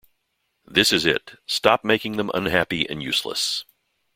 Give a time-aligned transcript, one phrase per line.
[0.65, 3.65] This is it: stop making them unhappy and useless.